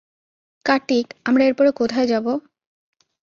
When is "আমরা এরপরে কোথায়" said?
1.25-2.07